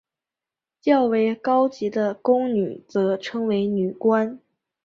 [0.81, 4.41] 较为高级的宫女则称为女官。